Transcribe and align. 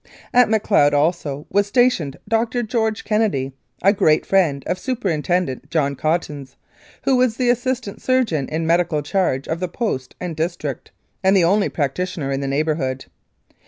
At 0.33 0.49
Macleod 0.49 0.95
also 0.95 1.45
was 1.51 1.67
stationed 1.67 2.17
Dr. 2.27 2.63
George 2.63 3.03
Kennedy, 3.03 3.51
a 3.83 3.93
great 3.93 4.25
friend 4.25 4.63
of 4.65 4.79
Superintendent 4.79 5.69
John 5.69 5.95
Cotton's, 5.95 6.55
who 7.03 7.15
was 7.15 7.37
the 7.37 7.51
assistant 7.51 8.01
surgeon 8.01 8.49
in 8.49 8.65
medical 8.65 9.03
charge 9.03 9.47
of 9.47 9.59
the 9.59 9.67
post 9.67 10.15
and 10.19 10.35
district, 10.35 10.89
and 11.23 11.37
the 11.37 11.43
only 11.43 11.69
practitioner 11.69 12.31
in 12.31 12.39
that 12.39 12.47
neighbourhood. 12.47 13.05